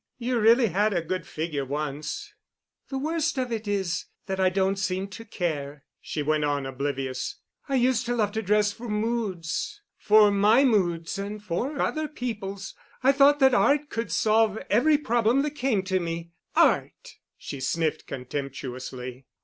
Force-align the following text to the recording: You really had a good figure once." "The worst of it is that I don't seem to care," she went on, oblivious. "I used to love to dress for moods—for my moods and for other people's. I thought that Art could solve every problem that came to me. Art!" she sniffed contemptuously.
You 0.17 0.39
really 0.39 0.65
had 0.69 0.93
a 0.93 1.03
good 1.03 1.27
figure 1.27 1.63
once." 1.63 2.33
"The 2.89 2.97
worst 2.97 3.37
of 3.37 3.51
it 3.51 3.67
is 3.67 4.05
that 4.25 4.39
I 4.39 4.49
don't 4.49 4.77
seem 4.77 5.07
to 5.09 5.23
care," 5.23 5.83
she 6.01 6.23
went 6.23 6.43
on, 6.43 6.65
oblivious. 6.65 7.35
"I 7.69 7.75
used 7.75 8.07
to 8.07 8.15
love 8.15 8.31
to 8.31 8.41
dress 8.41 8.71
for 8.71 8.89
moods—for 8.89 10.31
my 10.31 10.63
moods 10.63 11.19
and 11.19 11.39
for 11.43 11.79
other 11.79 12.07
people's. 12.07 12.73
I 13.03 13.11
thought 13.11 13.37
that 13.41 13.53
Art 13.53 13.91
could 13.91 14.11
solve 14.11 14.57
every 14.71 14.97
problem 14.97 15.43
that 15.43 15.51
came 15.53 15.83
to 15.83 15.99
me. 15.99 16.31
Art!" 16.55 17.17
she 17.37 17.59
sniffed 17.59 18.07
contemptuously. 18.07 19.27